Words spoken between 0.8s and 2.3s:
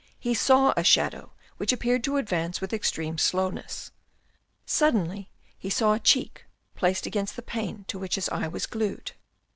shadow which appeared to